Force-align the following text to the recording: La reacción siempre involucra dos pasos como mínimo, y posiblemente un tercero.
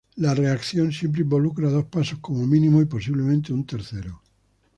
La 0.15 0.33
reacción 0.33 0.91
siempre 0.91 1.21
involucra 1.21 1.69
dos 1.69 1.85
pasos 1.85 2.17
como 2.17 2.47
mínimo, 2.47 2.81
y 2.81 2.85
posiblemente 2.85 3.53
un 3.53 3.67
tercero. 3.67 4.19